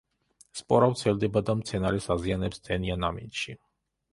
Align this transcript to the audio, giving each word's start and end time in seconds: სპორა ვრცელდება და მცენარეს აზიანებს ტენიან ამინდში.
სპორა 0.61 0.87
ვრცელდება 0.93 1.43
და 1.49 1.55
მცენარეს 1.59 2.09
აზიანებს 2.17 2.65
ტენიან 2.69 3.07
ამინდში. 3.11 3.57